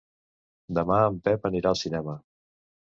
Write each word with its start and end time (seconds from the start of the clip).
Demà 0.77 0.97
en 1.11 1.21
Pep 1.29 1.47
anirà 1.53 1.73
al 1.77 1.81
cinema. 1.85 2.19